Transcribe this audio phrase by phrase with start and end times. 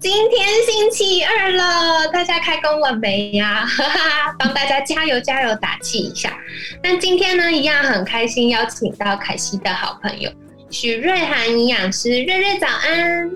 [0.00, 3.66] 今天星期二了，大家开工了没呀？
[3.66, 6.38] 哈哈，帮大家加油加油打气一下。
[6.82, 10.32] 那今天呢，一样很开心，邀请到凯西的好朋友
[10.70, 13.30] 许瑞涵营养师，瑞瑞早安。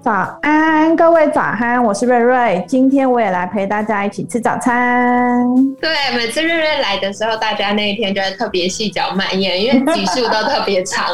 [0.00, 5.44] 早安，各位早安，我是瑞瑞，今天我也来陪大家一起吃早餐。
[5.80, 11.06] 对，每次瑞瑞来的时候，大家那一天就会特别细嚼慢咽，因为集数都特别长。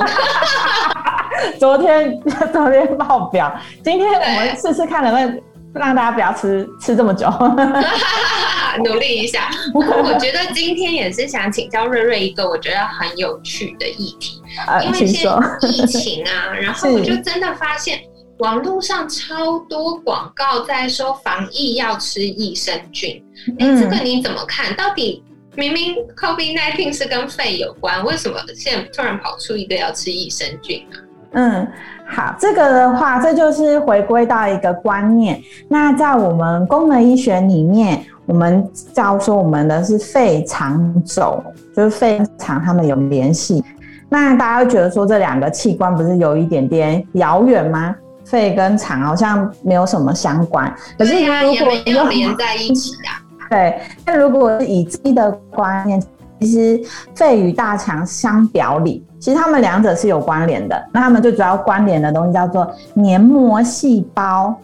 [1.59, 2.21] 昨天
[2.53, 3.53] 昨天爆表，
[3.83, 5.43] 今天我们试试看能不能
[5.73, 7.27] 让大家不要吃吃这么久，
[8.85, 9.49] 努力一下。
[9.73, 14.43] 不过我觉得今天也是想请教瑞瑞一个我觉得很有趣的议题，
[14.85, 17.99] 因为现在疫情啊，然后我就真的发现。
[18.45, 23.25] 网络上超多广告在说防疫要吃益生菌，
[23.59, 24.77] 哎，这个你怎么看？
[24.77, 25.25] 到底
[25.57, 31.01] 明明 COVID nineteen 是跟肺有关，为什么现在突然跑出一个要吃益生菌啊？
[31.33, 31.67] 嗯，
[32.07, 35.41] 好，这个的话，这就是回归到一个观念。
[35.67, 41.43] 那在我们功能医学里面，我们叫说我们的是肺肠轴，
[41.75, 43.65] 就是肺肠它们有联系。
[44.11, 47.97] 那大家会觉得说这两个器官不是有一点点遥远吗？
[48.25, 53.81] 肺跟肠好像没有什么相关，可是如果要连在一起啊， 对。
[54.07, 56.03] 那如果是以鸡的观念，
[56.41, 56.83] 其实
[57.15, 60.89] 肺与大肠相表里，其实它们两者是有关联的。
[60.93, 64.55] 那它们最主要关联的东西叫做黏膜细胞。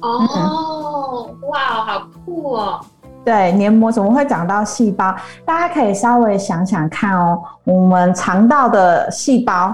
[0.00, 2.80] 哦，哇，好酷哦！
[3.24, 5.14] 对，黏膜怎么会长到细胞？
[5.44, 9.72] 大家可以稍微想想看哦，我们肠道的细胞。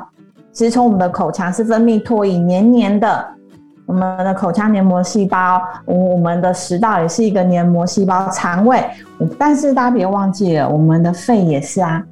[0.59, 3.25] 其实从我们的口腔是分泌唾液黏黏的，
[3.87, 8.85] 我们的口腔黏膜细胞，我们的食道也是一个黏膜细胞，肠胃，
[9.39, 12.03] 但是大家别忘记了，我们的肺也是啊。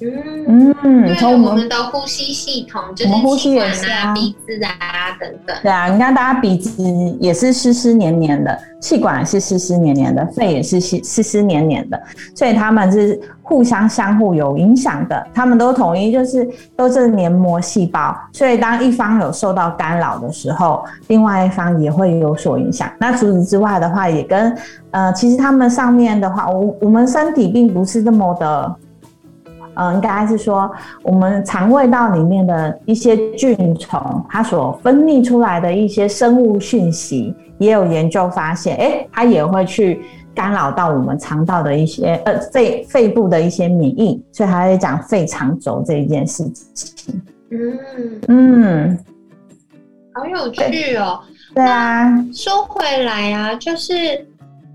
[0.00, 5.56] 嗯嗯，从我们的呼吸系统，就是呼吸也是啊，鼻子啊等等。
[5.62, 6.82] 对啊，你看大家鼻子
[7.20, 12.00] 也是湿湿黏黏的，气管也是湿湿黏黏的，肺也是湿湿湿黏黏的，
[12.34, 15.26] 所以他们是互相相互有影响的。
[15.34, 22.88] 他们都统一就是都是黏膜细胞，所以当一方有受到干扰的时候，另外一方也会有所影响。
[23.00, 24.56] 那除此之外的话，也跟
[24.92, 28.76] 呃，其实他们上面的话，我我们身体并不是这么的。
[29.78, 30.68] 嗯，应该是说
[31.02, 40.02] 我们肠胃道里面的一些菌虫，它所分泌出来的一些生物讯息，也有研究发现，哎，它也会去
[40.34, 46.44] 干扰到我们肠道的一些呃肺肺部的一些免疫，所以还在讲肺肠轴这一件事
[46.74, 47.22] 情。
[47.50, 48.98] 嗯嗯，
[50.12, 51.20] 好有趣哦。
[51.54, 54.26] 对啊，说回来啊，就是。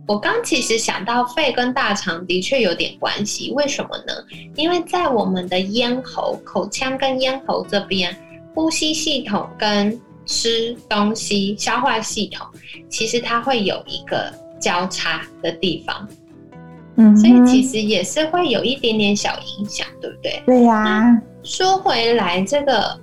[0.06, 4.14] 我刚其实想到肺跟大肠的确有点关系，为什么呢？
[4.56, 8.13] 因为在我们的咽喉、口腔跟咽喉这边，
[8.53, 12.46] 呼吸系统跟吃东西、消化系统，
[12.90, 16.06] 其实它会有一个交叉的地方，
[16.97, 20.44] 嗯，所以其实也是会有一点点小影响，对不对？
[20.46, 21.18] 对呀。
[21.44, 23.00] 说回来，这个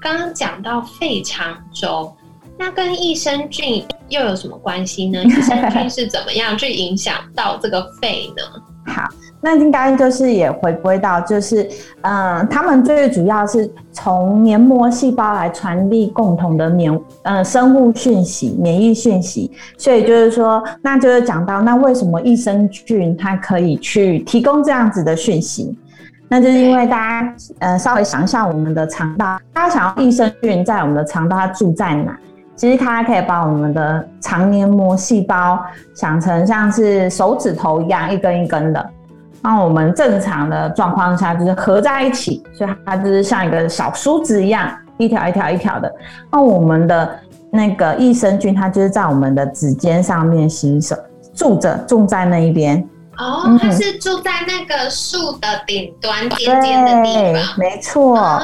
[0.00, 2.15] 刚刚讲到肺肠轴。
[2.58, 5.22] 那跟益生菌又有什么关系呢？
[5.24, 8.62] 益生菌是怎么样去影响到这个肺呢？
[8.92, 9.02] 好，
[9.40, 11.68] 那应该就是也回归到，就是
[12.02, 25.76] 嗯，他们最主要是从黏膜细胞来传递共同的免嗯生物讯息、免疫讯息，所以就是说，那就是讲到那为什么益生菌它可以去提供这样子的讯息？
[26.28, 32.16] 那就是因为大家呃稍微想一下我们的肠道，大家想要益生菌在我们的肠道它住在哪？
[32.56, 35.62] 其实它可以把我们的肠黏膜细胞
[35.94, 38.90] 想成像是手指头一样一根一根的，
[39.42, 45.94] 那我们正常的状况下就是合在一起，所以它就是像一个小梳子一样，一条一条一条的。
[46.32, 47.10] 那我们的
[47.50, 50.96] 那个益生菌，它就是在我们的指尖上面吸收，
[51.34, 52.82] 住着种在那一边，
[53.18, 58.40] 哦，它是住在那个树的顶端尖尖的地方，没错。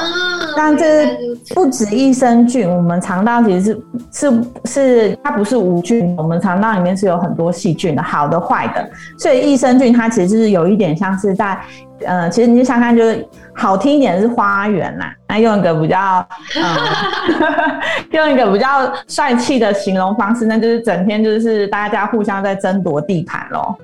[0.57, 1.17] 但这
[1.55, 3.81] 不止益生菌，我们肠道其实是
[4.13, 8.89] 是是它不是无菌，我们肠道里面是有很多细菌的，好的坏的。
[9.19, 11.59] 所以益生菌它其实是有一点像是在，
[12.07, 15.15] 呃，其实你就想看，就是好听一点是花园啦。
[15.29, 16.27] 那用一个比较，
[18.13, 23.75] 用一个比较帅气的形容方式，那就是整天就是大家互相在争夺地盘喽。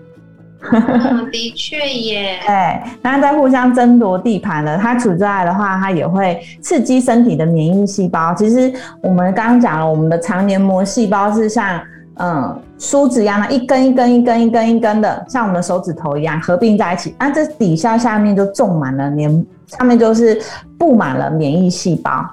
[1.31, 4.77] 的确耶，对，那在互相争夺地盘了。
[4.77, 8.35] 它处在的话，它也会刺激身体的免疫细胞。
[8.35, 11.81] 其实我们刚刚讲了，我们的肠黏膜细胞是像
[12.17, 17.15] 嗯梳子一样的，一根一根一根一根一根的，像我们的手指头一样合并在一起。
[17.19, 20.41] 那这底下下面就种满了黏，上面就是
[20.77, 22.25] 布满了免疫细胞，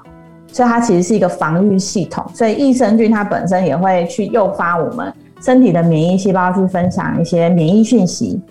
[0.51, 2.25] 所以它其实是一个防御系统。
[2.33, 5.13] 所以益生菌它本身也会去诱发我们。
[5.45, 8.41] 身体的免疫细胞去分享一些免疫讯息，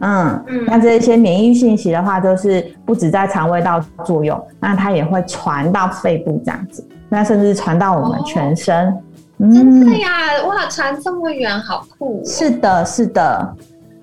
[0.00, 8.92] 嗯，那这些免疫讯息的话，就是不止在肠胃道作用，那它也会传到肺部这样子，那甚至传到我们全身。
[9.38, 10.08] 真的呀，
[10.44, 12.20] 哇，传这么远，好酷！
[12.24, 13.56] 是的，是的，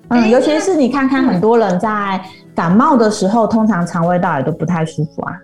[0.08, 2.18] 嗯，尤其是你看看，很多人在
[2.54, 5.34] 感冒的时候，通常肠胃道也都不太舒服啊。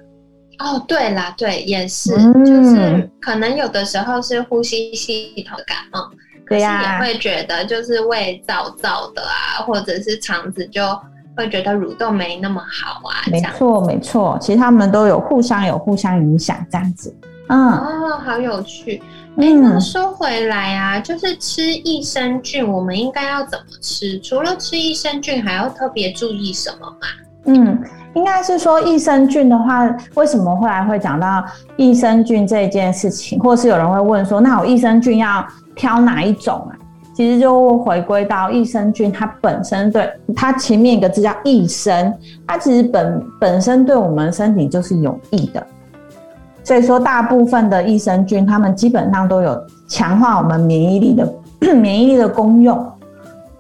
[0.61, 6.11] 哦，对啦，对，也是，就是可能有的时候是呼吸系统感冒。
[6.49, 10.83] 对呀，也会觉得就是胃燥燥的啊，或者是肠子就
[11.37, 13.23] 会觉得蠕动没那么好啊。
[13.31, 17.15] 没错，没错，其实他们都有互相有互相影响这样子。
[17.49, 19.03] 嗯，哦，好有趣。
[19.37, 24.19] 哎，那说回来啊，就是吃益生菌，我们应该要怎么吃？
[24.21, 27.07] 除了吃益生菌，还要特别注意什么吗？
[27.45, 27.83] 嗯，
[28.15, 31.45] 应该是说益生菌的话，为什么后来会讲到
[31.77, 35.47] 益生菌这件事情，或是有人会问说，那我益生菌要？
[35.79, 36.75] 挑哪一种啊？
[37.15, 42.13] 其实就回归到益生菌，它本身对它前面一个字叫益生，
[42.45, 45.65] 它其实本本身对我们身体就是有益的。
[46.65, 49.57] 所以说，大部分的益生菌，它们基本上都有
[49.87, 51.33] 强化我们免疫力的
[51.77, 52.85] 免疫力的功用。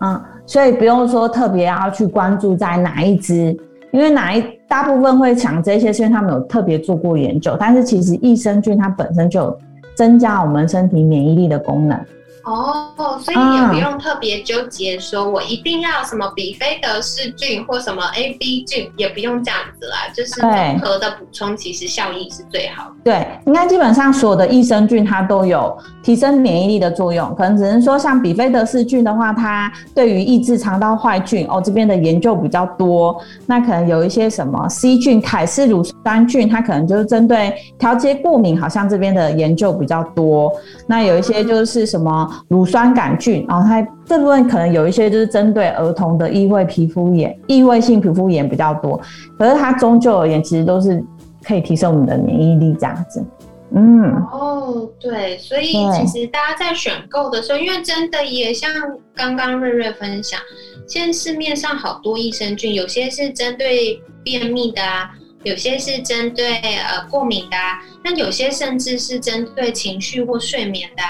[0.00, 3.56] 嗯，所以不用说特别要去关注在哪一支，
[3.92, 7.56] 因为哪一大部分会抢这些，虽然他们有特别做过研究。
[7.58, 9.58] 但是其实益生菌它本身就有。
[9.98, 12.00] 增加我们身体免疫力的功能。
[12.44, 20.08] 哦，所以也不用特别纠结，说我一定要什么比菲德氏菌或什么 A B 菌，也不用这样子啦。
[20.14, 22.96] 就是综合的补充，其实效益是最好的。
[23.04, 33.20] 对，应该基本上所有的益生菌它都有提升免疫力的作用，可能只能说像比菲德氏菌的话，它对于抑制肠道坏菌哦，这边的研究比较多。
[33.46, 40.50] 那可能有一些什么 C 菌、凯氏乳酸菌，它可能就是针对调节过敏，好像这边的研究比较多。
[40.86, 42.27] 那有一些就是什么。
[42.48, 49.00] 乳酸杆菌，然后它这部分可能有一些就是针对儿童的异位皮肤炎、异位性皮肤炎比较多，
[49.38, 51.02] 可是它终究而言，其实都是
[51.42, 53.24] 可以提升我们的免疫力这样子。
[53.70, 58.70] 嗯，哦，对，所以其实大家在选购的时候，因为真的也像
[59.14, 60.40] 刚刚瑞瑞分享，
[60.86, 65.10] 现在市面上好多益生菌，有些是针对便秘的啊。
[65.44, 67.56] 有些是针对呃过敏的，
[68.02, 71.02] 那有些甚至是针对情绪或睡眠的。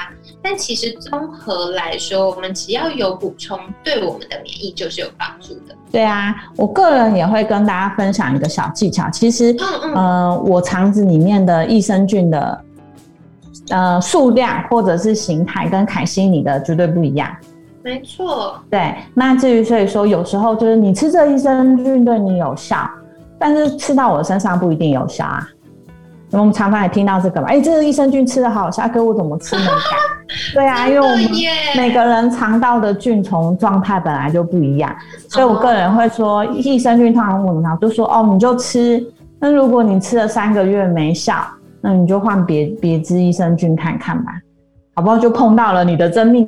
[0.43, 5.75] 但其实综合来说，我们只要有补充，对我们的免疫就是有帮助的。
[5.91, 9.09] 对啊，我个人也会跟大家分享一个小技巧。
[9.11, 9.53] 其实，
[9.83, 12.65] 嗯嗯，我肠子里面的益生菌的
[13.71, 17.35] 呃数量或者是形态跟凯西你的绝对不一样。
[17.83, 18.61] 没错。
[18.71, 22.89] 对，那至于所以说，有时候就是你吃这益生菌对你有效。
[23.39, 25.49] 但是吃到我身上不一定有效啊！
[26.31, 29.73] 我们常常也听到这个嘛，哎，这个益生菌吃的好，下哥我怎么吃没改？
[30.53, 31.31] 对啊，因为我们
[31.75, 34.95] 每个人肠道的菌虫状态本来就不一样，
[35.29, 39.03] 所以我个人会说，益生菌通常我们就说哦，你就吃。
[39.41, 41.37] 那如果你吃了三个月没效，
[41.81, 44.33] 那你就换别别支益生菌看看吧，
[44.97, 45.17] 好不好？
[45.17, 46.47] 就碰到了你的真命。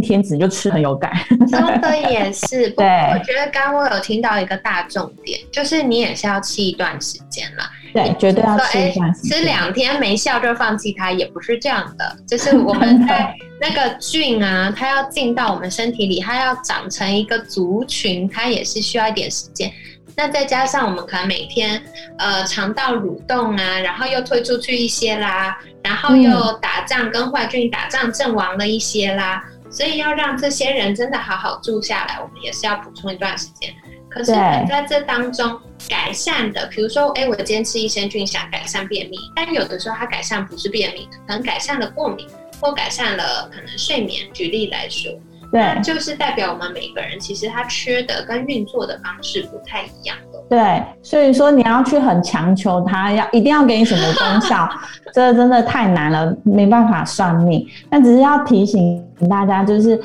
[0.00, 1.12] 天子就吃很有感，
[1.48, 2.68] 说的也是。
[2.76, 7.64] 对，我觉得刚刚我有听到一个大重点，就是你也是要吃一段时间了。
[7.92, 9.38] 对，绝对要吃一段时间。
[9.38, 12.16] 吃两天没效就放弃它，也不是这样的。
[12.26, 19.70] 就是 我们在那个菌啊，它要进到我们身体里，它要长成一个族群，它也是需要一点时间。
[20.16, 21.82] 那再加上我们可能每天
[22.18, 29.42] 呃肠道蠕动啊，然后又推出去一些啦，然后又打仗跟坏菌打仗阵亡了一些啦。
[29.74, 33.74] 所以要让这些人真的好好住下来，我们也是要补充一段时间。
[34.08, 42.24] 可是在这当中改善的，比如说，哎，我今天吃益生菌想改善便秘，但有的时候它改善不是便秘，可能改善了过敏，
[42.60, 44.32] 或改善了可能睡眠。
[44.32, 45.10] 举例来说，
[45.54, 50.42] 对，就是代表我们每个人其实他缺的跟运作的方式不太一样的。
[50.48, 54.68] 对，所以说你要去很强求他要一定要给你什么功效，
[55.14, 57.64] 这真的太难了，没办法算命。
[57.88, 59.96] 但只是要提醒大家，就是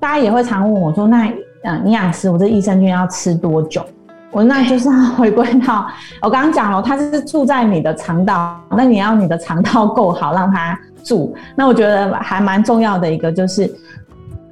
[0.00, 1.30] 大家也会常问我说，那
[1.64, 3.84] 嗯，营养师，我这益生菌要吃多久？
[4.30, 5.86] 我那就是要回归到
[6.22, 11.36] 我刚刚讲了，它是住在你的肠道，那你要你的肠道够好，让它住。
[11.54, 13.70] 那我觉得还蛮重要的一个就是。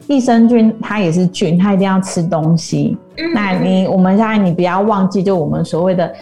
[0.07, 2.97] 益生菌它也是菌，它一定要吃东西。
[3.35, 6.15] 那你我们现在你不要忘记，就我们所谓的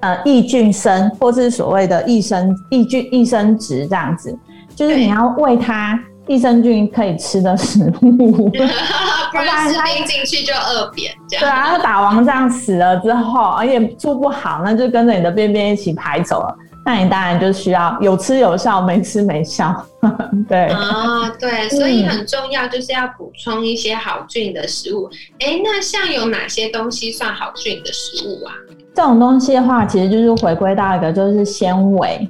[0.00, 4.36] 呃益菌生，或是所谓的益生益菌益生值这样子，
[4.74, 11.12] 就是你要喂它益生菌可以吃的食物， 不然它一进去就饿扁。
[11.28, 16.56] 对啊，它打完仗死了之后，而且做不好，那就跟着你的便便一起排走了。
[16.84, 19.74] 那你当然就需要有吃有效，没吃没效。
[20.48, 25.08] 对啊，对，所以很重要，就是要补充一些好菌的食物。
[25.40, 28.54] 哎，那像有哪些东西算好菌的食物啊？
[28.94, 32.28] 这种东西的话，其实就是回归到一个就是纤维。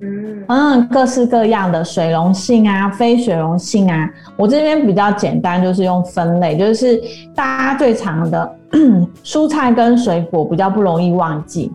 [0.00, 4.10] 嗯嗯，各式各样的水溶性啊，非水溶性啊。
[4.36, 7.00] 我这边比较简单，就是用分类，就是
[7.36, 8.56] 大家最常的
[9.22, 11.70] 蔬菜跟水果比较不容易忘记。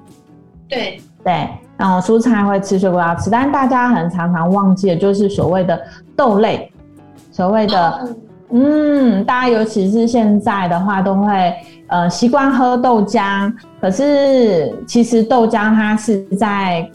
[0.67, 1.47] 对对。
[1.77, 5.79] 然后蔬菜会吃，水果要吃，但是大家很常常忘记的就是所谓的
[6.15, 6.71] 豆类，
[7.31, 8.15] 所谓的
[8.49, 11.53] 嗯，大家尤其是现在的话，都会
[11.87, 16.89] 呃习惯喝豆浆，可是其实豆浆它是在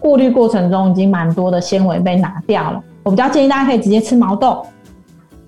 [0.00, 2.82] 过滤过程中已经蛮多的纤维被拿掉了。
[3.04, 4.66] 我比较建议大家可以直接吃毛豆，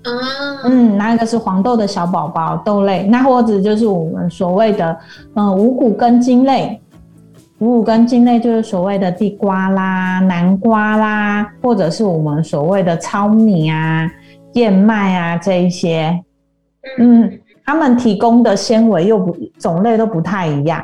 [0.03, 0.17] 嗯
[0.63, 4.97] 嗯，那一个是黄豆的小宝宝豆类，那或者就是我们所谓的
[5.33, 6.81] 嗯五谷根茎类。
[7.59, 14.07] 五谷根茎类就是所谓的地瓜啦、南瓜啦，或者是我们所谓的糙米啊、
[14.53, 16.23] 燕麦啊这一些，
[16.99, 20.83] 嗯，它们提供的纤维又不种类都不太一样，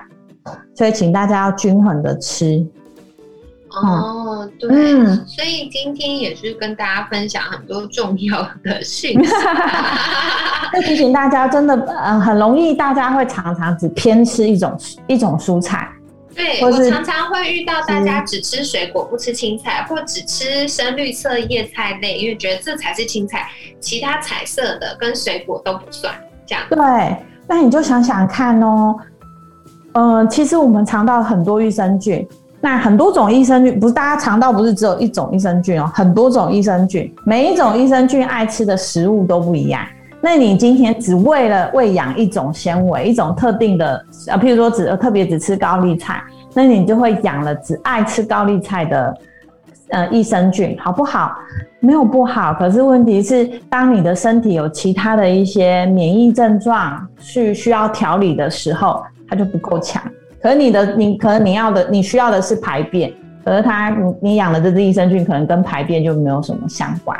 [0.73, 2.65] 所以请大家要均衡的吃。
[3.69, 4.69] 哦，对，
[5.27, 9.31] 所以今天也是跟大家分享很多重要的讯息。
[10.73, 14.75] 要提醒大家，真的，嗯，很容易大家会常常只偏吃一种
[15.05, 15.87] 一种蔬菜。
[16.35, 23.47] 对我常常会遇到大家只吃水果不吃青菜，或只吃深绿色叶菜类，因为觉得这才是青菜，
[23.79, 26.13] 其他彩色的跟水果都不算。
[26.45, 28.95] 这样对，那你就想想看哦，
[29.93, 32.27] 嗯，其实我们肠道很多益生菌，
[32.59, 39.81] 那很多种益生菌不是大家肠道不是只有一种益生菌哦，很多种益生菌，每一种益生菌爱吃的食物都不一样。
[40.25, 49.17] 那你今天只为了喂养一种纤维，一种特定的，呃，譬如说只特别只吃高丽菜，那你就会养了只爱吃高丽菜的，
[49.89, 51.35] 呃，益生菌，好不好？
[51.81, 60.01] 没有不好，可是问题是，当你的身体有其他的一些免疫症状去需要调理的时候，它就不够强。
[60.41, 63.11] 可是你的，你可能你要的，你需要的是排便，
[63.43, 67.19] 可是它，你你养的这只益生菌可能跟排便就没有什么相关。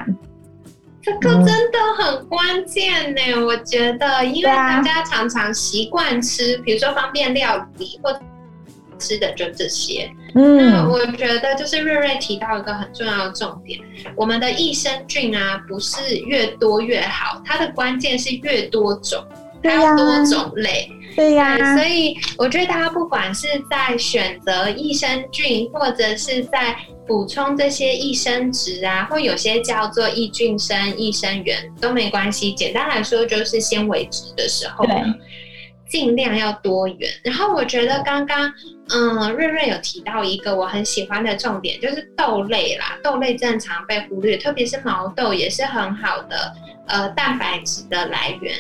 [1.03, 8.17] 这个真的很关键呢，我觉得，因为大家常常习惯吃，比如说方便料理或
[8.97, 10.09] 吃的就这些。
[10.33, 13.77] 嗯，我觉得就是瑞瑞提到一个很重要的重点，
[14.15, 19.21] 我们的益生菌啊，不是越多越好，它的关键是越多种，
[19.63, 20.91] 多种类。
[21.15, 32.51] 对呀，所以我觉得大家不管是在选择益生菌，或者是在补充这些益生值啊，或有些叫做益菌生、益生元都没关系。
[32.53, 34.83] 简单来说，就是纤维质的时候，
[35.87, 37.07] 尽量要多元。
[37.23, 38.51] 然后我觉得刚刚
[38.89, 46.51] 嗯，瑞瑞有提到一个我很喜欢的重点，就是豆类啦，豆类正常被忽略，特别是毛豆也是很好的
[46.87, 48.55] 呃蛋白质的来源。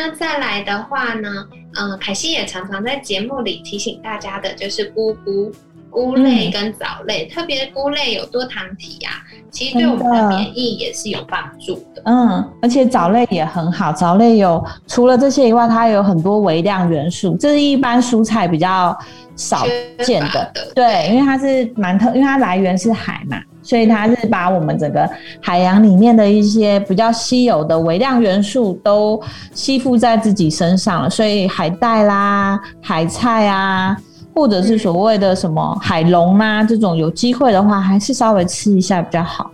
[0.00, 1.28] 那再来的话呢，
[1.74, 5.52] 嗯，凯西也常常在节目里提醒大家的，就是咕咕、
[5.90, 9.10] 菇类跟藻类，特别菇类有多糖体呀，
[9.50, 12.02] 其实对我们的免疫也是有帮助的。
[12.04, 18.96] 嗯，而且藻类也很好，藻类有除了这些以外，它有很多微量元素，这是一般蔬菜比较
[19.36, 19.66] 少
[20.04, 20.52] 见的。
[20.74, 23.38] 对，因为它是蛮特，因为它来源是海嘛。
[23.60, 25.06] 所以它是把我们整个
[25.42, 29.20] 海洋里面的一些比较稀有的微量元素都
[29.52, 31.10] 吸附在自己身上了。
[31.10, 33.94] 所以海带啦、海菜啊，
[34.38, 39.50] 或者是所谓的什么海龙啊，这种有机会的话，还是稍微吃一下比较好。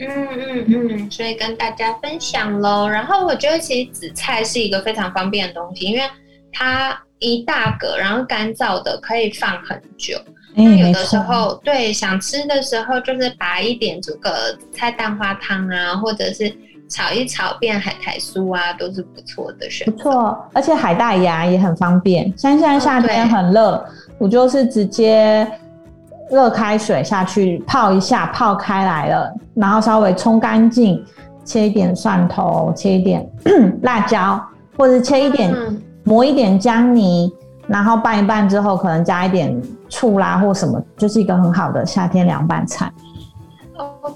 [0.00, 2.86] 嗯嗯嗯，所以跟大家分享喽。
[2.86, 6.02] 然后我觉得其实紫菜是一个非常方便的东西，因为
[6.52, 10.18] 它一大个，然后干燥的，可以放很久。
[10.54, 16.54] 那有的时候，对想吃的时候，就是把一点这个菜蛋花汤啊，或者是
[16.88, 19.92] 炒一炒变海苔酥啊，都是不错的选择。
[19.92, 22.32] 不错，而且海带芽也很方便。
[22.36, 23.84] 像现在夏天很热，
[24.18, 25.46] 我就是直接
[26.30, 31.04] 热开水下去泡一下，泡开来了，然后稍微冲干净，
[31.44, 33.28] 切一点蒜头，切一点
[33.82, 34.42] 辣椒，
[34.76, 35.54] 或者切一点
[36.04, 37.30] 磨一点姜泥，
[37.66, 39.54] 然后拌一拌之后，可能加一点
[39.90, 42.90] 醋啦或什么，就是一个很好的夏天凉拌菜。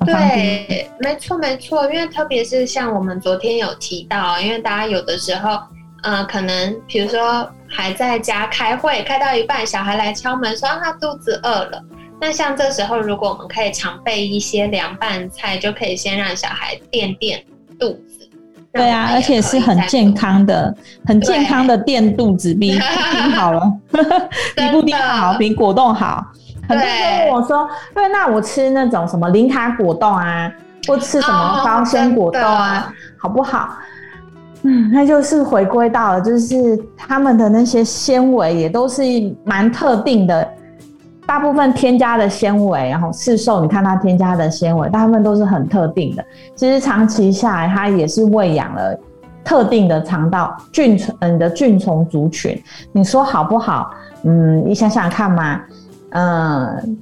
[0.01, 5.59] 哦，对，没错没错，因为特别是像我们昨天有提到，因为大家有的时候，
[6.03, 11.83] 呃，可能比如说还在家开会，开到一半，小孩来敲门说他肚子饿了，
[12.21, 17.45] 那像这时候，如果我们可以常备一些凉拌菜，就可以先让小孩垫垫
[17.79, 18.29] 肚子。
[18.73, 23.71] 对啊，而且是很健康的，很健康的垫肚子，比布丁好了，
[24.57, 26.25] 比布丁好，比果冻好。
[26.69, 30.51] 很多人问我说：“对，那我吃那种什么零卡果冻啊，
[30.87, 33.71] 或吃什么高纤果冻啊，好不好？”
[34.65, 39.03] 嗯，那就是回归到了，就是他们的那些纤维也都是
[39.45, 40.49] 蛮特定的，
[41.27, 46.25] 大部分添加的纤维，然后市售你看它添加的纤维，大部分都是很特定的。
[46.55, 48.97] 其实长期下来，它也是喂养了
[49.43, 52.57] 特定的肠道菌虫，你的菌虫族群。
[52.93, 53.91] 你说好不好？
[54.23, 55.61] 嗯，你想想看嘛。
[56.15, 56.99] 嗯，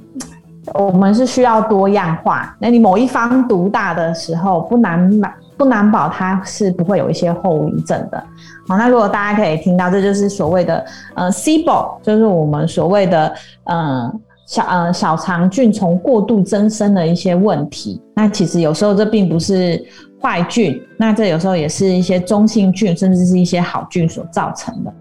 [0.75, 2.57] 我们是需要多样化。
[2.61, 5.21] 那你某一方独大的时候，不难
[5.57, 8.23] 不难保它是不会有一些后遗症的。
[8.69, 18.01] 好，那如果大家可以听到，这就是所谓的呃 SIBO，就是我们所谓的嗯小呃小肠菌虫过度增生的一些问题。
[18.15, 19.85] 那其实有时候这并不是
[20.23, 24.93] 坏菌，那这有时候也是一些中性菌，甚至是一些好菌所造成的。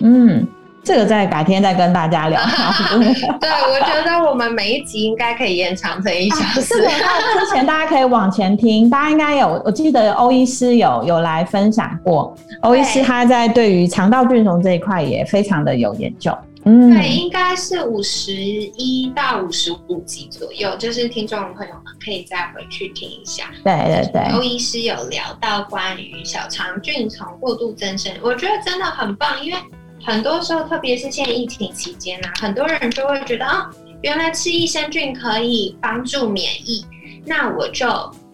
[0.00, 0.46] 嗯。
[0.88, 2.40] 这个再改天再跟大家聊。
[3.38, 6.62] 对，我觉得我们每一集应该可以延长成一小时。
[6.62, 12.34] 是的，那之前大家可以往前听，大家应该有，我记得欧医师有有来分享过。
[12.62, 16.34] 欧医师他在对于肠道菌虫这一块也非常的有研究。
[16.64, 23.44] 嗯，对，应该是五十一到五十五集左右，就是听众朋友们可以再回去听一下。
[23.62, 29.58] 对对对，欧医师有聊到关于小肠菌虫过度增生，我觉得真的很棒，因为。
[30.04, 33.70] 很多时候，特别是现在疫情期间呐，很多人就会觉得啊，
[34.02, 36.84] 原来吃益生菌可以帮助免疫，
[37.26, 37.86] 那我就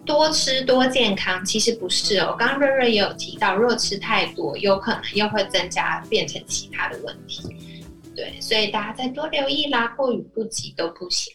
[0.05, 1.43] 多吃多健康。
[1.43, 7.41] 其实不是哦，刚刚瑞瑞也有提到，如果吃太多，有可能又会增加变成其他的问题。
[8.15, 11.33] 对，所以大家再多留意啦，过于不及都不行。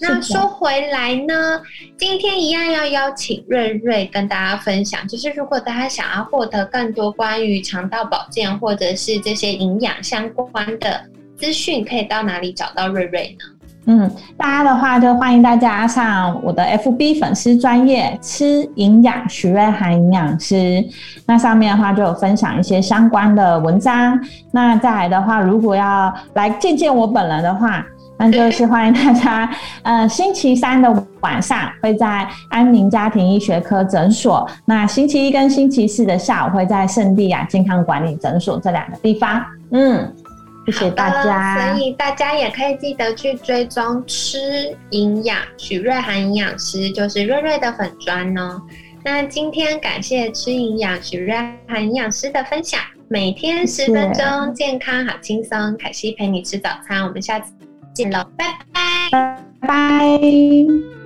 [0.00, 1.60] 那说回来呢，
[1.96, 11.00] 今天一样要邀请瑞瑞跟大家分享，就是如果大家想要获得更多关于肠道保健或者是这些营养相关的
[11.36, 13.44] 资讯，可以到哪里找到瑞瑞呢？
[13.86, 20.84] 嗯，大家的话就欢迎大家上我的 FB 粉丝专业吃营养徐瑞涵营养师，
[21.26, 24.16] 那上面的话就有分享一些相关的文章。
[24.52, 27.84] 那再来的话，如果要来见见我本人的话。
[28.18, 29.48] 那就是欢迎大家，
[29.82, 39.40] 呃，星期三的晚上会在安宁家庭医学科诊所，那星期一跟星期四的下午会在圣地亚健康管理诊所这两个地方。
[39.70, 40.12] 嗯，
[40.66, 41.70] 谢谢大家。
[41.70, 48.60] 所以大家也可以记得去追踪吃营养许瑞涵营养师，就是瑞瑞的粉砖哦。
[49.04, 51.36] 那今天感谢吃营养许瑞
[51.68, 55.76] 涵营养师的分享，每天十分钟，健康好轻松。
[55.78, 57.57] 凯西陪你吃早餐，我们下次。
[57.98, 60.97] 见了，拜拜，拜拜。